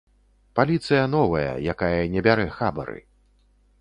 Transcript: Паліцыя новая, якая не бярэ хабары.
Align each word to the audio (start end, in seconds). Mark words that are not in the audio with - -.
Паліцыя 0.59 1.03
новая, 1.15 1.53
якая 1.75 2.01
не 2.15 2.21
бярэ 2.29 2.47
хабары. 2.57 2.99